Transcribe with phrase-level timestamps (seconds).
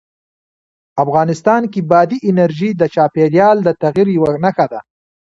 [1.03, 4.79] افغانستان کې بادي انرژي د چاپېریال د تغیر یوه نښه ده.